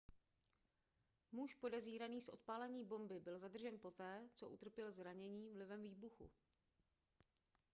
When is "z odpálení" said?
2.21-2.85